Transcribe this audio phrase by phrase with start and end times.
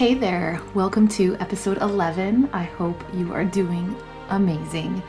[0.00, 2.48] Hey there, welcome to episode 11.
[2.54, 3.94] I hope you are doing
[4.30, 5.02] amazing.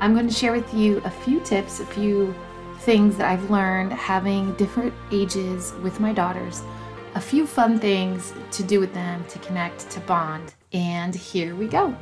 [0.00, 2.34] I'm going to share with you a few tips, a few
[2.78, 6.62] things that I've learned having different ages with my daughters,
[7.16, 10.54] a few fun things to do with them to connect, to bond.
[10.72, 11.94] And here we go.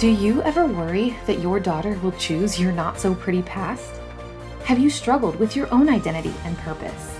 [0.00, 4.00] Do you ever worry that your daughter will choose your not so pretty past?
[4.64, 7.18] Have you struggled with your own identity and purpose?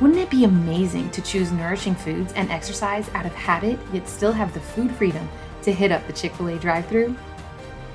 [0.00, 4.30] Wouldn't it be amazing to choose nourishing foods and exercise out of habit, yet still
[4.30, 5.28] have the food freedom
[5.62, 7.16] to hit up the Chick fil A drive through?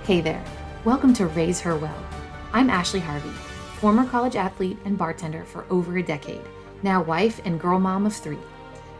[0.03, 0.43] Hey there,
[0.83, 2.05] welcome to Raise Her Well.
[2.51, 3.29] I'm Ashley Harvey,
[3.79, 6.43] former college athlete and bartender for over a decade,
[6.83, 8.39] now wife and girl mom of three.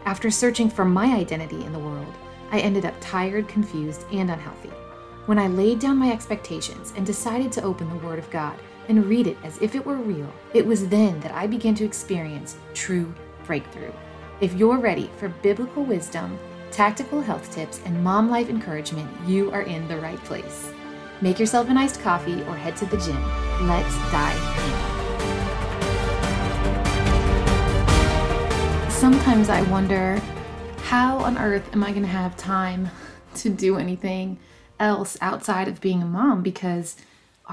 [0.06, 2.14] After searching for my identity in the world,
[2.50, 4.70] I ended up tired, confused, and unhealthy.
[5.26, 9.06] When I laid down my expectations and decided to open the Word of God and
[9.06, 12.56] read it as if it were real, it was then that I began to experience
[12.74, 13.14] true
[13.44, 13.92] breakthrough.
[14.40, 16.38] If you're ready for biblical wisdom,
[16.70, 20.70] tactical health tips, and mom life encouragement, you are in the right place.
[21.20, 23.22] Make yourself an iced coffee or head to the gym.
[23.68, 24.36] Let's dive
[28.84, 28.90] in.
[28.90, 30.20] Sometimes I wonder
[30.84, 32.88] how on earth am I going to have time
[33.36, 34.38] to do anything?
[34.82, 36.96] else outside of being a mom because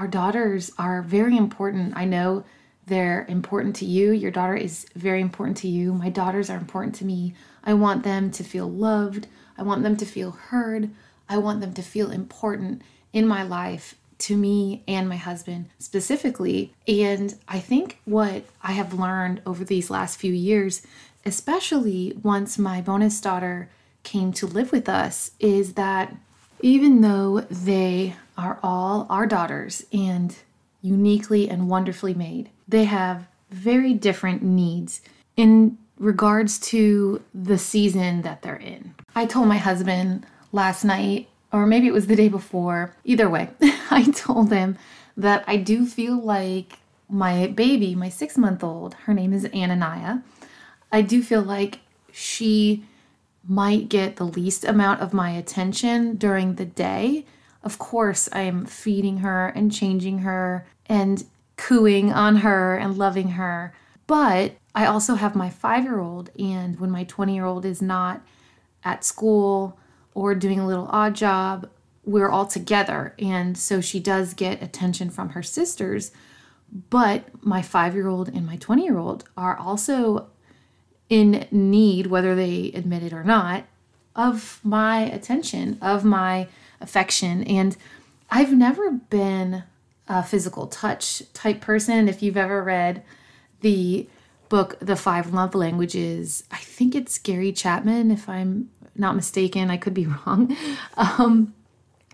[0.00, 1.92] our daughters are very important.
[1.94, 2.42] I know
[2.86, 4.12] they're important to you.
[4.12, 5.92] Your daughter is very important to you.
[5.92, 7.34] My daughters are important to me.
[7.62, 9.26] I want them to feel loved.
[9.58, 10.88] I want them to feel heard.
[11.28, 12.80] I want them to feel important
[13.12, 16.72] in my life to me and my husband specifically.
[16.88, 20.80] And I think what I have learned over these last few years,
[21.26, 23.68] especially once my bonus daughter
[24.02, 26.16] came to live with us, is that
[26.62, 30.34] even though they are all our daughters and
[30.82, 35.02] uniquely and wonderfully made, they have very different needs
[35.36, 38.94] in regards to the season that they're in.
[39.14, 43.50] I told my husband last night, or maybe it was the day before, either way,
[43.90, 44.78] I told him
[45.16, 46.78] that I do feel like
[47.08, 50.22] my baby, my six month old, her name is Anania,
[50.90, 52.84] I do feel like she
[53.46, 57.26] might get the least amount of my attention during the day.
[57.62, 61.24] Of course, I'm feeding her and changing her and
[61.56, 63.74] cooing on her and loving her.
[64.06, 67.82] But I also have my five year old, and when my 20 year old is
[67.82, 68.22] not
[68.82, 69.78] at school
[70.14, 71.68] or doing a little odd job,
[72.04, 73.14] we're all together.
[73.18, 76.12] And so she does get attention from her sisters.
[76.88, 80.28] But my five year old and my 20 year old are also
[81.08, 83.64] in need, whether they admit it or not,
[84.14, 86.48] of my attention, of my
[86.80, 87.42] affection.
[87.44, 87.76] And
[88.30, 89.64] I've never been
[90.08, 92.08] a physical touch type person.
[92.08, 93.02] If you've ever read
[93.60, 94.08] the
[94.48, 99.70] book, The Five Love Languages, I think it's Gary Chapman, if I'm not mistaken.
[99.70, 100.56] I could be wrong.
[100.96, 101.54] Um,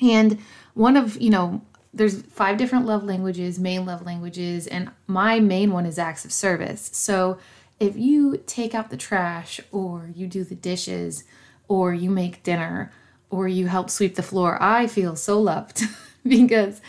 [0.00, 0.38] and
[0.74, 1.62] one of, you know,
[1.94, 6.32] there's five different love languages, main love languages, and my main one is acts of
[6.32, 6.90] service.
[6.92, 7.38] So
[7.80, 11.24] if you take out the trash or you do the dishes
[11.68, 12.92] or you make dinner
[13.30, 15.82] or you help sweep the floor, I feel so loved
[16.26, 16.80] because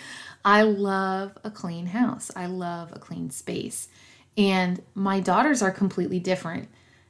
[0.45, 2.31] I love a clean house.
[2.35, 3.89] I love a clean space.
[4.37, 6.69] And my daughters are completely different.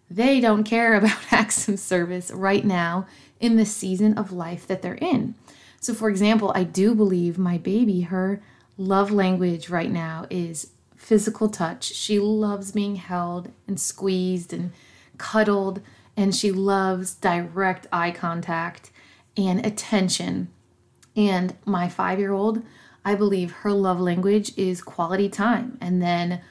[0.09, 3.05] They don't care about acts of service right now
[3.39, 5.35] in the season of life that they're in.
[5.79, 8.41] So, for example, I do believe my baby, her
[8.77, 11.83] love language right now is physical touch.
[11.83, 14.71] She loves being held and squeezed and
[15.17, 15.81] cuddled,
[16.15, 18.89] and she loves direct eye contact
[19.37, 20.49] and attention.
[21.15, 22.63] And my five year old,
[23.05, 26.41] I believe her love language is quality time and then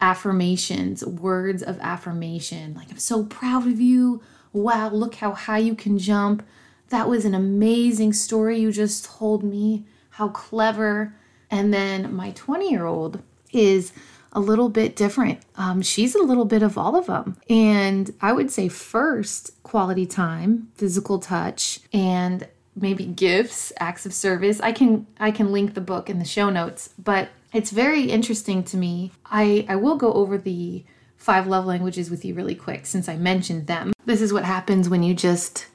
[0.00, 2.74] affirmations, words of affirmation.
[2.74, 4.20] Like, I'm so proud of you.
[4.52, 6.44] Wow, look how high you can jump.
[6.88, 9.86] That was an amazing story you just told me.
[10.10, 11.14] How clever.
[11.50, 13.22] And then my 20 year old,
[13.52, 13.92] is
[14.32, 15.40] a little bit different.
[15.56, 17.36] Um, she's a little bit of all of them.
[17.48, 24.60] And I would say, first, quality time, physical touch, and maybe gifts, acts of service.
[24.60, 28.62] I can I can link the book in the show notes, but it's very interesting
[28.64, 29.12] to me.
[29.26, 30.84] I I will go over the
[31.16, 33.92] five love languages with you really quick since I mentioned them.
[34.06, 35.66] This is what happens when you just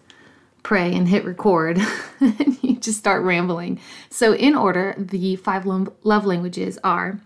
[0.63, 1.79] pray and hit record
[2.19, 3.79] and you just start rambling.
[4.09, 7.21] So in order, the five love languages are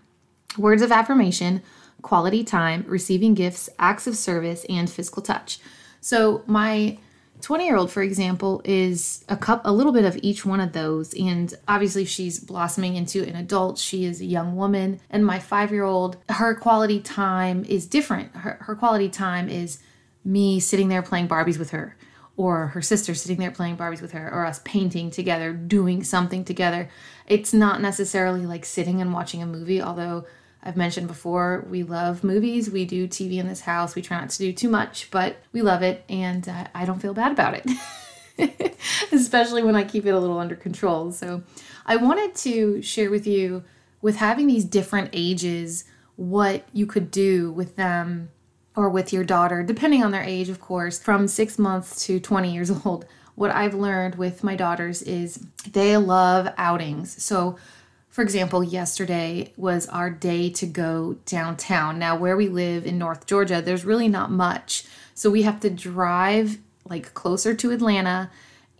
[0.56, 1.62] words of affirmation,
[2.02, 5.58] quality time, receiving gifts, acts of service, and physical touch.
[6.00, 6.98] So, my
[7.42, 10.72] 20 year old, for example, is a cup, a little bit of each one of
[10.72, 11.12] those.
[11.14, 13.78] And obviously, she's blossoming into an adult.
[13.78, 15.00] She is a young woman.
[15.10, 18.34] And my five year old, her quality time is different.
[18.36, 19.80] Her, her quality time is
[20.24, 21.96] me sitting there playing Barbies with her,
[22.36, 26.44] or her sister sitting there playing Barbies with her, or us painting together, doing something
[26.44, 26.88] together.
[27.26, 30.26] It's not necessarily like sitting and watching a movie, although
[30.62, 32.70] I've mentioned before, we love movies.
[32.70, 33.94] We do TV in this house.
[33.94, 37.00] We try not to do too much, but we love it, and uh, I don't
[37.00, 38.78] feel bad about it,
[39.12, 41.10] especially when I keep it a little under control.
[41.10, 41.42] So,
[41.84, 43.64] I wanted to share with you,
[44.00, 45.84] with having these different ages,
[46.16, 48.30] what you could do with them
[48.76, 52.52] or with your daughter, depending on their age, of course, from six months to 20
[52.52, 53.04] years old.
[53.34, 57.22] What I've learned with my daughters is they love outings.
[57.22, 57.56] So,
[58.12, 61.98] for example, yesterday was our day to go downtown.
[61.98, 64.84] Now, where we live in North Georgia, there's really not much.
[65.14, 68.30] So we have to drive like closer to Atlanta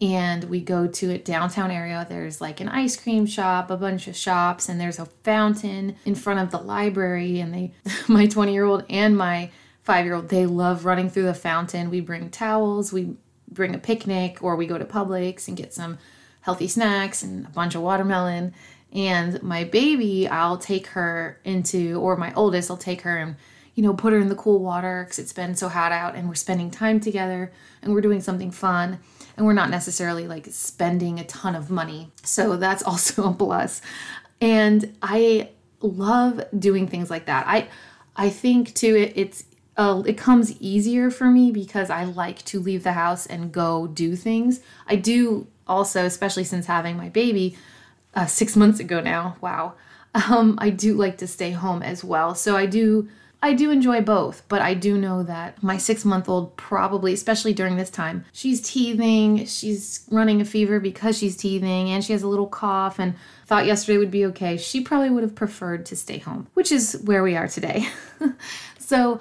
[0.03, 2.05] and we go to a downtown area.
[2.07, 6.15] There's like an ice cream shop, a bunch of shops, and there's a fountain in
[6.15, 7.41] front of the library.
[7.41, 7.73] And they,
[8.09, 9.51] my 20 year old and my
[9.83, 11.89] five year old, they love running through the fountain.
[11.89, 13.17] We bring towels, we
[13.51, 15.97] bring a picnic, or we go to Publix and get some
[16.43, 18.53] healthy snacks and a bunch of watermelon
[18.93, 23.37] and my baby, I'll take her into, or my oldest, I'll take her and,
[23.75, 26.29] you know, put her in the cool water because it's been so hot out and
[26.29, 28.99] we're spending time together and we're doing something fun
[29.37, 32.11] and we're not necessarily like spending a ton of money.
[32.23, 33.81] So that's also a plus.
[34.41, 35.51] And I
[35.81, 37.47] love doing things like that.
[37.47, 37.69] I
[38.15, 39.45] I think too it, it's
[39.77, 43.87] uh, it comes easier for me because I like to leave the house and go
[43.87, 44.61] do things.
[44.87, 47.57] I do also, especially since having my baby,
[48.15, 49.37] uh, six months ago now.
[49.41, 49.75] Wow.
[50.15, 52.35] Um, I do like to stay home as well.
[52.35, 53.09] So I do.
[53.45, 57.53] I do enjoy both, but I do know that my six month old probably, especially
[57.53, 62.23] during this time, she's teething, she's running a fever because she's teething, and she has
[62.23, 63.15] a little cough and
[63.47, 64.57] thought yesterday would be okay.
[64.57, 67.89] She probably would have preferred to stay home, which is where we are today.
[68.79, 69.19] so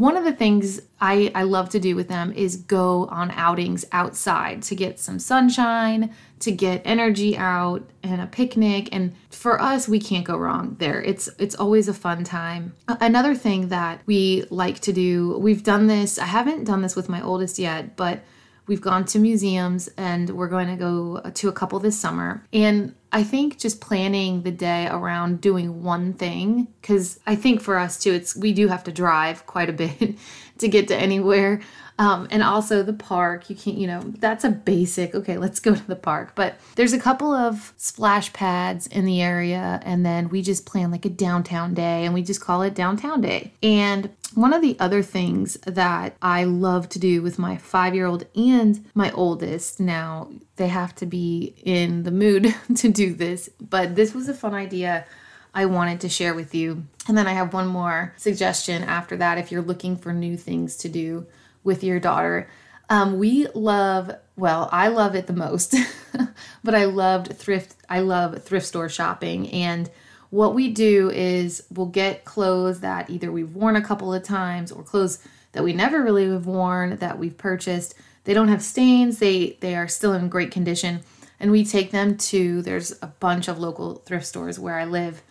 [0.00, 3.86] one of the things I, I love to do with them is go on outings
[3.92, 8.90] outside to get some sunshine, to get energy out and a picnic.
[8.92, 11.00] And for us, we can't go wrong there.
[11.02, 12.74] It's it's always a fun time.
[12.88, 17.08] Another thing that we like to do, we've done this, I haven't done this with
[17.08, 18.22] my oldest yet, but
[18.66, 22.44] We've gone to museums and we're going to go to a couple this summer.
[22.52, 27.78] And I think just planning the day around doing one thing, because I think for
[27.78, 30.16] us too, it's we do have to drive quite a bit
[30.58, 31.60] to get to anywhere.
[31.98, 35.74] Um, and also the park, you can't, you know, that's a basic, okay, let's go
[35.74, 36.32] to the park.
[36.34, 40.90] But there's a couple of splash pads in the area, and then we just plan
[40.90, 43.52] like a downtown day and we just call it downtown day.
[43.62, 48.06] And one of the other things that I love to do with my five year
[48.06, 53.48] old and my oldest, now they have to be in the mood to do this,
[53.58, 55.06] but this was a fun idea
[55.54, 56.84] I wanted to share with you.
[57.08, 60.76] And then I have one more suggestion after that if you're looking for new things
[60.78, 61.26] to do
[61.66, 62.48] with your daughter.
[62.88, 65.74] Um, we love, well, I love it the most,
[66.64, 67.74] but I loved thrift.
[67.90, 69.50] I love thrift store shopping.
[69.50, 69.90] And
[70.30, 74.70] what we do is we'll get clothes that either we've worn a couple of times
[74.72, 75.18] or clothes
[75.52, 77.94] that we never really have worn that we've purchased.
[78.24, 81.00] They don't have stains, they, they are still in great condition.
[81.38, 85.22] And we take them to, there's a bunch of local thrift stores where I live,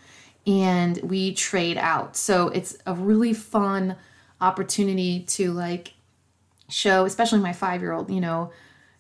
[0.46, 2.16] and we trade out.
[2.16, 3.96] So it's a really fun
[4.40, 5.95] opportunity to like
[6.70, 8.52] show, especially my five year old, you know,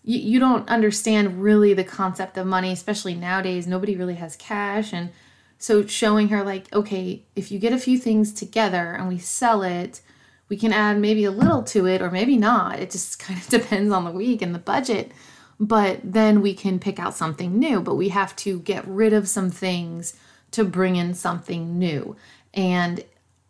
[0.03, 3.67] you, you don't understand really the concept of money, especially nowadays.
[3.67, 4.93] Nobody really has cash.
[4.93, 5.09] And
[5.57, 9.63] so showing her, like, okay, if you get a few things together and we sell
[9.63, 10.01] it,
[10.47, 12.79] we can add maybe a little to it or maybe not.
[12.79, 15.11] It just kind of depends on the week and the budget.
[15.59, 19.27] But then we can pick out something new, but we have to get rid of
[19.27, 20.13] some things
[20.51, 22.15] to bring in something new.
[22.53, 23.03] And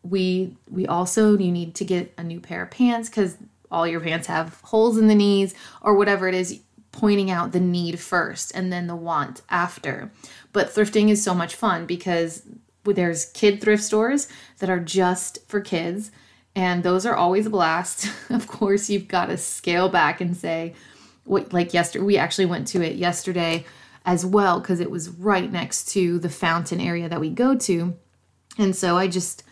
[0.03, 3.37] we we also you need to get a new pair of pants cuz
[3.71, 7.59] all your pants have holes in the knees or whatever it is, pointing out the
[7.59, 10.11] need first and then the want after.
[10.53, 12.43] But thrifting is so much fun because
[12.85, 14.27] there's kid thrift stores
[14.59, 16.11] that are just for kids
[16.55, 18.09] and those are always a blast.
[18.29, 20.73] of course, you've got to scale back and say
[21.25, 23.65] what like yesterday we actually went to it yesterday
[24.05, 27.95] as well because it was right next to the fountain area that we go to.
[28.57, 29.43] And so I just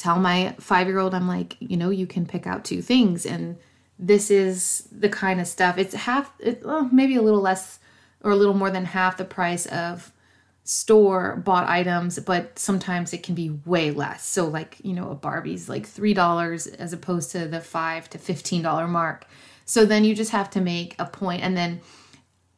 [0.00, 3.56] tell my 5-year-old I'm like, you know, you can pick out two things and
[3.98, 5.76] this is the kind of stuff.
[5.76, 7.78] It's half, it, maybe a little less
[8.22, 10.12] or a little more than half the price of
[10.64, 14.24] store bought items, but sometimes it can be way less.
[14.24, 18.88] So, like, you know, a Barbie's like $3 as opposed to the 5 to $15
[18.88, 19.26] mark.
[19.64, 21.80] So then you just have to make a point and then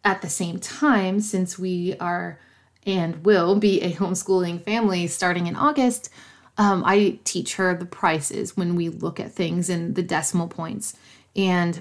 [0.05, 2.39] at the same time since we are
[2.85, 6.11] and will be a homeschooling family starting in August,
[6.59, 10.95] um, I teach her the prices when we look at things and the decimal points.
[11.35, 11.81] And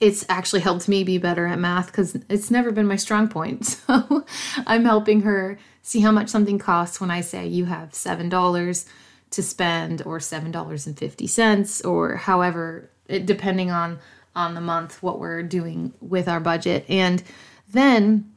[0.00, 3.80] it's actually helped me be better at math because it's never been my strong point.
[3.88, 4.24] So
[4.66, 8.88] I'm helping her see how much something costs when I say you have $7
[9.30, 13.98] to spend or $7.50 or however, depending on
[14.36, 16.84] on the month what we're doing with our budget.
[16.88, 17.22] And
[17.68, 18.32] then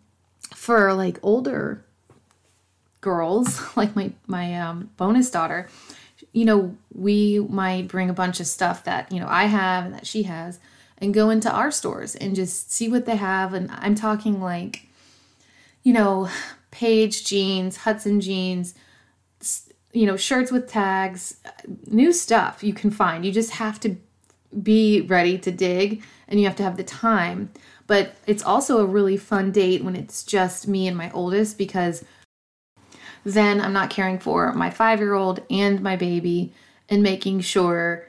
[0.56, 1.86] for like older
[3.02, 5.68] girls, like my my um, bonus daughter,
[6.32, 9.94] you know, we might bring a bunch of stuff that you know I have and
[9.94, 10.60] that she has,
[10.98, 13.54] and go into our stores and just see what they have.
[13.54, 14.88] And I'm talking like,
[15.84, 16.30] you know,
[16.70, 18.76] Paige jeans, Hudson jeans,
[19.94, 21.38] you know, shirts with tags,
[21.88, 23.26] new stuff you can find.
[23.26, 23.98] You just have to
[24.64, 27.52] be ready to dig and you have to have the time.
[27.88, 32.06] But it's also a really fun date when it's just me and my oldest because
[33.24, 36.54] then I'm not caring for my five year old and my baby
[36.90, 38.06] and making sure,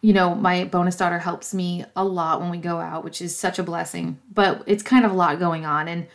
[0.00, 3.36] you know, my bonus daughter helps me a lot when we go out, which is
[3.36, 4.18] such a blessing.
[4.32, 6.06] But it's kind of a lot going on and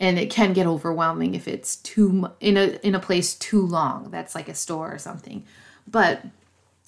[0.00, 4.10] and it can get overwhelming if it's too in a in a place too long
[4.10, 5.44] that's like a store or something
[5.86, 6.24] but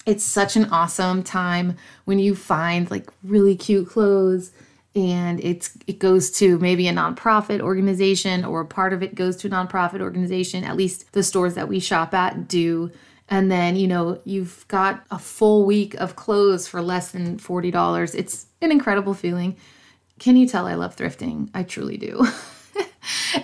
[0.05, 4.51] it's such an awesome time when you find like really cute clothes
[4.97, 9.47] and it's it goes to maybe a nonprofit organization or part of it goes to
[9.47, 10.63] a nonprofit organization.
[10.63, 12.91] At least the stores that we shop at do.
[13.29, 18.15] And then you know you've got a full week of clothes for less than $40
[18.15, 19.55] it's an incredible feeling.
[20.19, 21.49] Can you tell i love thrifting?
[21.53, 22.25] I truly do.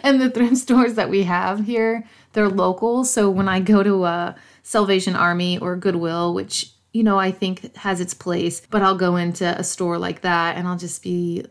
[0.03, 3.05] And the thrift stores that we have here they're local.
[3.05, 7.75] So when i go to a Salvation Army or Goodwill, which, you know, I think
[7.75, 8.61] has its place.
[8.69, 11.45] But I'll go into a store like that and I'll just be,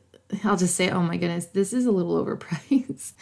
[0.44, 3.12] I'll just say, oh my goodness, this is a little overpriced.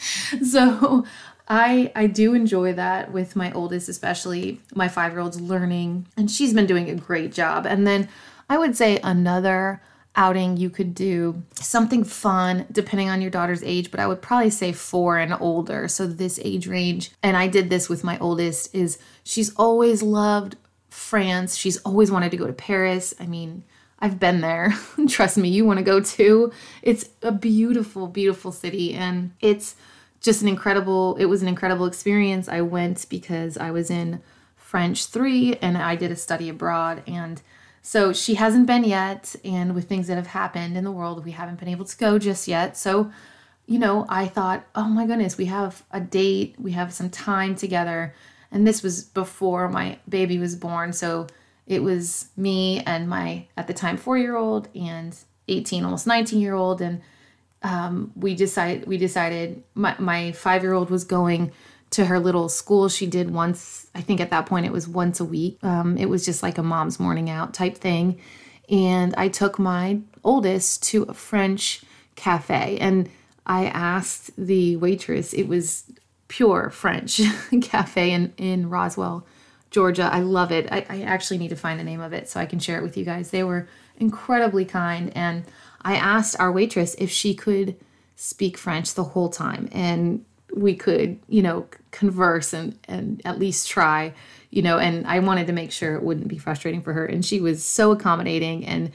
[0.44, 1.04] so
[1.48, 6.30] I I do enjoy that with my oldest, especially my five year old's learning, and
[6.30, 7.66] she's been doing a great job.
[7.66, 8.08] And then
[8.48, 9.82] I would say another
[10.16, 14.50] outing you could do something fun depending on your daughter's age but i would probably
[14.50, 18.74] say four and older so this age range and i did this with my oldest
[18.74, 20.56] is she's always loved
[20.90, 21.56] france.
[21.56, 23.14] She's always wanted to go to paris.
[23.18, 23.64] I mean
[23.98, 24.74] i've been there.
[25.08, 26.52] Trust me you want to go too.
[26.82, 29.76] It's a beautiful beautiful city and it's
[30.20, 32.48] just an incredible it was an incredible experience.
[32.48, 34.20] I went because i was in
[34.56, 37.42] french 3 and i did a study abroad and
[37.82, 41.30] so she hasn't been yet, and with things that have happened in the world, we
[41.30, 42.76] haven't been able to go just yet.
[42.76, 43.10] So,
[43.66, 47.54] you know, I thought, oh my goodness, we have a date, we have some time
[47.54, 48.14] together.
[48.52, 50.92] And this was before my baby was born.
[50.92, 51.26] So
[51.66, 55.16] it was me and my, at the time, four year old and
[55.48, 56.80] 18, almost 19 year old.
[56.80, 57.00] And
[57.62, 61.52] um, we decided, we decided my, my five year old was going
[61.90, 65.20] to her little school she did once i think at that point it was once
[65.20, 68.20] a week um, it was just like a mom's morning out type thing
[68.68, 71.82] and i took my oldest to a french
[72.14, 73.08] cafe and
[73.46, 75.84] i asked the waitress it was
[76.30, 77.20] pure french
[77.60, 79.26] cafe in, in roswell
[79.70, 80.08] georgia.
[80.12, 80.66] I love it.
[80.72, 82.82] I, I actually need to find the name of it so i can share it
[82.82, 83.30] with you guys.
[83.30, 83.68] They were
[83.98, 85.44] incredibly kind and
[85.82, 87.76] i asked our waitress if she could
[88.16, 93.68] speak french the whole time and we could, you know, converse and and at least
[93.68, 94.14] try,
[94.50, 97.24] you know, and I wanted to make sure it wouldn't be frustrating for her and
[97.24, 98.92] she was so accommodating and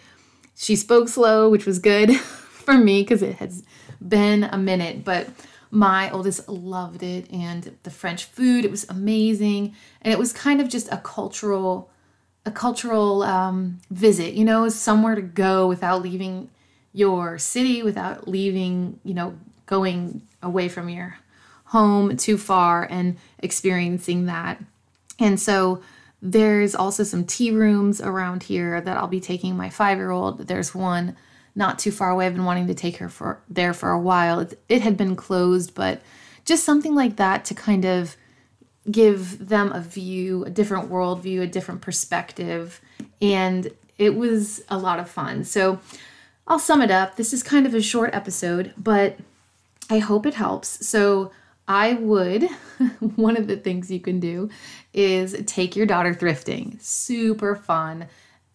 [0.55, 3.63] she spoke slow, which was good for me because it has
[4.05, 5.27] been a minute, but
[5.75, 10.61] my oldest loved it and the French food, it was amazing and it was kind
[10.61, 11.89] of just a cultural
[12.47, 16.47] a cultural um, visit, you know, somewhere to go without leaving
[16.93, 21.17] your city, without leaving, you know, going away from your
[21.65, 24.63] home too far and experiencing that.
[25.19, 25.81] And so
[26.21, 30.47] there's also some tea rooms around here that I'll be taking my five year old.
[30.47, 31.15] There's one
[31.55, 32.25] not too far away.
[32.25, 34.39] I've been wanting to take her for there for a while.
[34.39, 36.01] It, it had been closed, but
[36.43, 38.15] just something like that to kind of
[38.91, 42.81] give them a view, a different worldview, a different perspective.
[43.21, 45.43] And it was a lot of fun.
[45.43, 45.79] So
[46.47, 47.15] I'll sum it up.
[47.15, 49.17] This is kind of a short episode, but
[49.89, 50.85] I hope it helps.
[50.87, 51.31] So
[51.67, 52.43] I would,
[53.15, 54.49] one of the things you can do
[54.93, 56.81] is take your daughter thrifting.
[56.81, 58.07] Super fun,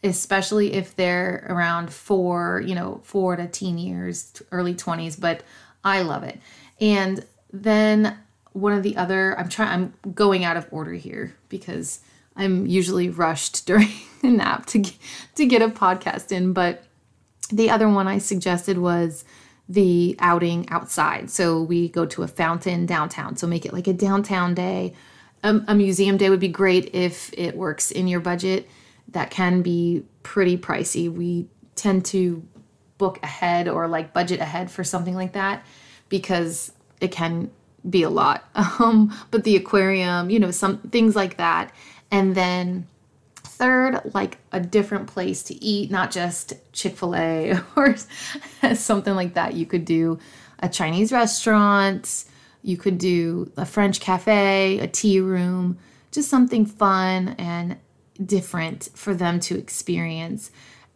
[0.03, 5.43] especially if they're around four, you know, four to teen years, early 20s, but
[5.85, 6.41] I love it.
[6.81, 8.17] And then
[8.53, 12.01] one of the other, I'm trying, I'm going out of order here because
[12.37, 13.91] I'm usually rushed during
[14.23, 14.85] a nap to,
[15.35, 16.85] to get a podcast in, but
[17.51, 19.25] the other one I suggested was
[19.69, 21.31] the outing outside.
[21.31, 23.37] So we go to a fountain downtown.
[23.37, 24.95] So make it like a downtown day.
[25.43, 28.69] Um, a museum day would be great if it works in your budget.
[29.13, 31.13] That can be pretty pricey.
[31.13, 32.47] We tend to
[32.99, 35.65] book ahead or like budget ahead for something like that
[36.09, 37.51] because it can
[37.89, 38.45] be a lot.
[38.81, 41.73] Um, but the aquarium, you know, some things like that.
[42.11, 42.87] And then
[43.61, 47.95] third, like a different place to eat, not just Chick fil A or
[48.75, 49.55] something like that.
[49.55, 50.19] You could do
[50.61, 52.25] a Chinese restaurant,
[52.63, 55.79] you could do a French cafe, a tea room,
[56.11, 57.77] just something fun and
[58.25, 60.51] different for them to experience.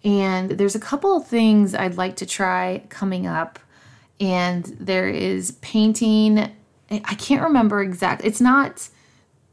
[0.04, 3.59] And there's a couple of things I'd like to try coming up.
[4.21, 6.52] And there is painting.
[6.90, 8.25] I can't remember exact.
[8.25, 8.88] It's not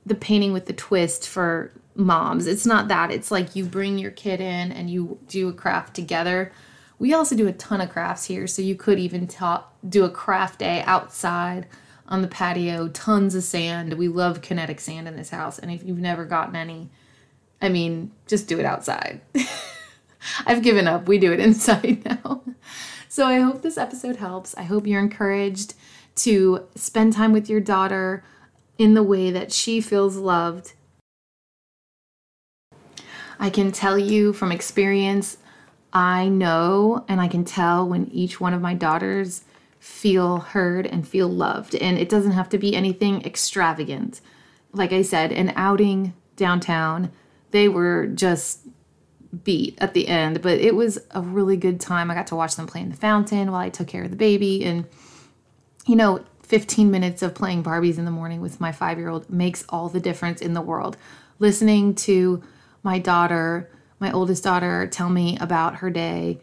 [0.06, 2.48] the painting with the twist for moms.
[2.48, 3.12] It's not that.
[3.12, 6.52] It's like you bring your kid in and you do a craft together.
[7.00, 10.10] We also do a ton of crafts here, so you could even ta- do a
[10.10, 11.66] craft day outside
[12.08, 12.90] on the patio.
[12.90, 13.94] Tons of sand.
[13.94, 16.92] We love kinetic sand in this house, and if you've never gotten any,
[17.62, 19.22] I mean, just do it outside.
[20.46, 21.08] I've given up.
[21.08, 22.42] We do it inside now.
[23.08, 24.56] So I hope this episode helps.
[24.58, 25.74] I hope you're encouraged
[26.16, 28.24] to spend time with your daughter
[28.78, 30.74] in the way that she feels loved
[33.42, 35.40] I can tell you from experience,
[35.92, 39.46] I know and I can tell when each one of my daughters
[39.80, 41.74] feel heard and feel loved.
[41.74, 44.22] And it doesn't have to be anything extravagant.
[44.74, 47.12] Like I said, an outing downtown,
[47.52, 48.60] they were just
[49.44, 52.12] beat at the end, but it was a really good time.
[52.12, 54.18] I got to watch them play in the fountain while I took care of the
[54.18, 54.64] baby.
[54.66, 54.86] And,
[55.86, 59.30] you know, 15 minutes of playing Barbies in the morning with my five year old
[59.30, 60.98] makes all the difference in the world.
[61.40, 62.44] Listening to
[62.84, 66.40] my daughter, my oldest daughter, tell me about her day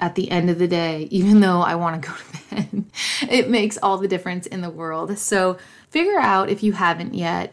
[0.00, 2.84] at the end of the day, even though I want to go to bed.
[3.30, 5.18] it makes all the difference in the world.
[5.18, 5.58] So
[5.90, 7.52] figure out if you haven't yet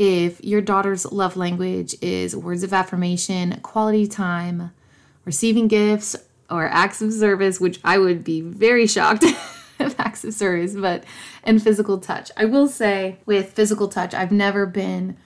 [0.00, 4.72] if your daughter's love language is words of affirmation, quality time,
[5.26, 6.16] receiving gifts,
[6.48, 9.24] or acts of service, which I would be very shocked
[9.78, 11.04] if acts of service, but
[11.44, 12.30] and physical touch.
[12.34, 15.18] I will say with physical touch, I've never been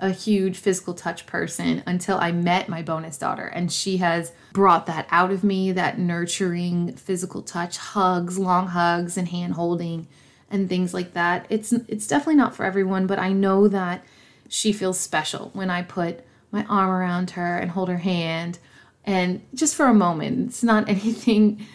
[0.00, 3.44] a huge physical touch person until I met my bonus daughter.
[3.44, 9.18] And she has brought that out of me that nurturing physical touch, hugs, long hugs,
[9.18, 10.08] and hand holding
[10.50, 11.44] and things like that.
[11.50, 14.02] It's it's definitely not for everyone, but I know that
[14.48, 18.58] she feels special when I put my arm around her and hold her hand
[19.04, 20.48] and just for a moment.
[20.48, 21.66] It's not anything,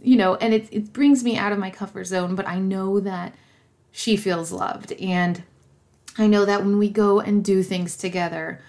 [0.00, 3.00] you know, and it it brings me out of my comfort zone, but I know
[3.00, 3.34] that
[3.90, 5.42] she feels loved and
[6.18, 8.60] I know that when we go and do things together,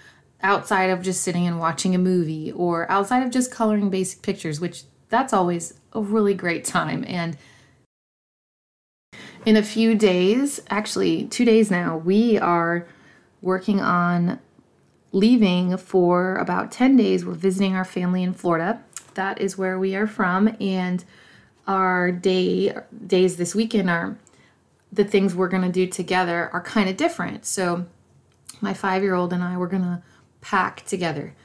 [0.41, 4.59] outside of just sitting and watching a movie or outside of just coloring basic pictures,
[4.59, 7.03] which that's always a really great time.
[7.07, 7.37] And
[9.45, 12.87] in a few days, actually, two days now, we are
[13.41, 14.39] working on
[15.11, 17.25] leaving for about 10 days.
[17.25, 18.83] We're visiting our family in Florida.
[19.13, 20.55] That is where we are from.
[20.59, 21.03] And
[21.67, 22.73] our day
[23.05, 24.17] days this weekend are
[24.91, 27.45] the things we're going to do together are kind of different.
[27.45, 27.85] So,
[28.61, 30.01] my five year old and I, we're going to
[30.41, 31.35] pack together.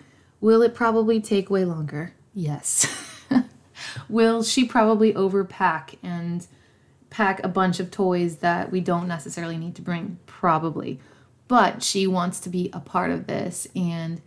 [0.41, 2.15] Will it probably take way longer?
[2.35, 2.87] Yes.
[4.09, 6.47] Will she probably overpack and
[7.11, 10.19] pack a bunch of toys that we don't necessarily need to bring?
[10.27, 11.01] Probably.
[11.49, 14.21] But she wants to be a part of this and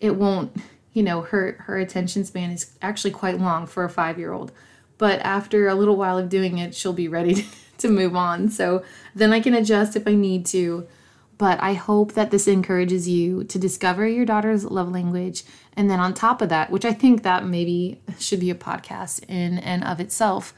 [0.00, 0.56] it won't,
[0.92, 4.52] you know, her her attention span is actually quite long for a 5-year-old.
[4.98, 7.46] But after a little while of doing it, she'll be ready
[7.78, 8.48] to move on.
[8.48, 10.86] So then I can adjust if I need to.
[11.36, 15.42] But I hope that this encourages you to discover your daughter's love language.
[15.76, 19.24] And then on top of that, which I think that maybe should be a podcast
[19.28, 20.54] in and of itself,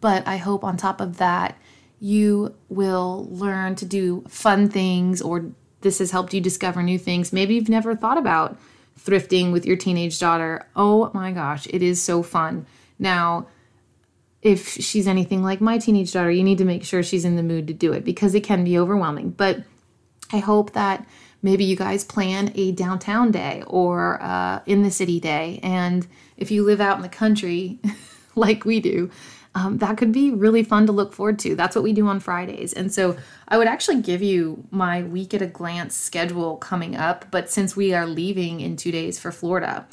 [0.00, 1.58] but I hope on top of that,
[2.00, 5.46] you will learn to do fun things or
[5.82, 7.32] this has helped you discover new things.
[7.32, 8.58] Maybe you've never thought about
[8.98, 10.66] thrifting with your teenage daughter.
[10.74, 12.66] Oh my gosh, it is so fun.
[12.98, 13.46] Now,
[14.42, 17.42] if she's anything like my teenage daughter, you need to make sure she's in the
[17.42, 19.30] mood to do it because it can be overwhelming.
[19.30, 19.62] But
[20.32, 21.06] I hope that
[21.42, 25.60] maybe you guys plan a downtown day or uh, in the city day.
[25.62, 27.78] And if you live out in the country
[28.34, 29.10] like we do,
[29.54, 31.54] um, that could be really fun to look forward to.
[31.54, 32.72] That's what we do on Fridays.
[32.72, 33.16] And so
[33.48, 37.26] I would actually give you my week at a glance schedule coming up.
[37.30, 39.86] But since we are leaving in two days for Florida,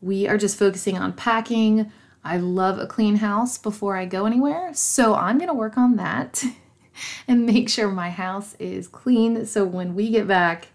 [0.00, 1.92] we are just focusing on packing
[2.24, 5.96] I love a clean house before I go anywhere, so I'm going to work on
[5.96, 6.42] that
[7.28, 10.68] and make sure my house is clean so when we get back,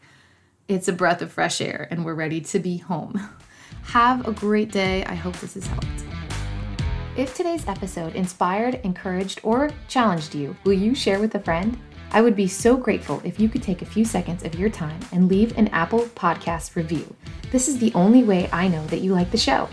[0.68, 3.20] it's a breath of fresh air and we're ready to be home.
[3.86, 5.04] Have a great day.
[5.06, 6.29] I hope this has helped.
[7.20, 11.78] If today's episode inspired, encouraged, or challenged you, will you share with a friend?
[12.14, 15.02] I would be so grateful if you could take a few seconds of your time
[15.12, 17.14] and leave an Apple Podcast review.
[17.52, 19.68] This is the only way I know that you like the show.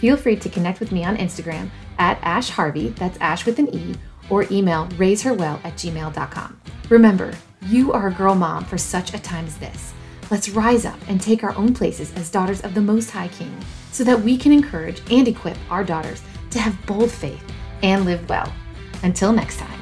[0.00, 3.74] Feel free to connect with me on Instagram at Ash Harvey, that's Ash with an
[3.74, 3.94] E,
[4.28, 6.60] or email raiseherwell at gmail.com.
[6.90, 7.32] Remember,
[7.68, 9.94] you are a girl mom for such a time as this.
[10.30, 13.56] Let's rise up and take our own places as daughters of the Most High King
[13.92, 17.42] so that we can encourage and equip our daughters to have bold faith
[17.82, 18.52] and live well.
[19.02, 19.81] Until next time.